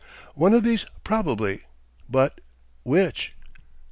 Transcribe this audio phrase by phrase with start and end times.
[0.33, 1.61] One of these probably...
[2.09, 2.41] But
[2.81, 3.35] which?...